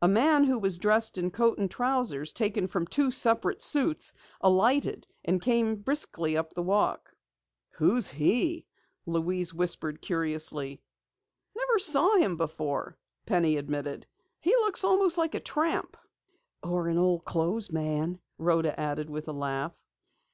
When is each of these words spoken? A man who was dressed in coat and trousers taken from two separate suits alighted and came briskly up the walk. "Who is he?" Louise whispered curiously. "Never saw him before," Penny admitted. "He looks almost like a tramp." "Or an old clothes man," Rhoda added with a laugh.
A 0.00 0.08
man 0.08 0.44
who 0.44 0.58
was 0.58 0.78
dressed 0.78 1.18
in 1.18 1.30
coat 1.30 1.58
and 1.58 1.70
trousers 1.70 2.32
taken 2.32 2.66
from 2.66 2.86
two 2.86 3.10
separate 3.10 3.60
suits 3.60 4.14
alighted 4.40 5.06
and 5.22 5.38
came 5.38 5.76
briskly 5.82 6.34
up 6.34 6.54
the 6.54 6.62
walk. 6.62 7.14
"Who 7.72 7.96
is 7.96 8.10
he?" 8.10 8.64
Louise 9.04 9.52
whispered 9.52 10.00
curiously. 10.00 10.80
"Never 11.54 11.78
saw 11.78 12.16
him 12.16 12.38
before," 12.38 12.96
Penny 13.26 13.58
admitted. 13.58 14.06
"He 14.40 14.52
looks 14.62 14.82
almost 14.82 15.18
like 15.18 15.34
a 15.34 15.40
tramp." 15.40 15.98
"Or 16.62 16.88
an 16.88 16.96
old 16.96 17.26
clothes 17.26 17.70
man," 17.70 18.18
Rhoda 18.38 18.80
added 18.80 19.10
with 19.10 19.28
a 19.28 19.32
laugh. 19.34 19.84